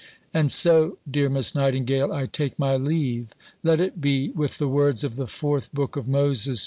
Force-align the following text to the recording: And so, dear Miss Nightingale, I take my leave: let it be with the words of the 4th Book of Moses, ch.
And 0.33 0.51
so, 0.51 0.97
dear 1.07 1.29
Miss 1.29 1.53
Nightingale, 1.53 2.11
I 2.11 2.25
take 2.25 2.57
my 2.57 2.75
leave: 2.75 3.35
let 3.61 3.79
it 3.79 4.01
be 4.01 4.31
with 4.31 4.57
the 4.57 4.67
words 4.67 5.03
of 5.03 5.15
the 5.15 5.25
4th 5.27 5.71
Book 5.73 5.95
of 5.95 6.07
Moses, 6.07 6.59
ch. 6.59 6.59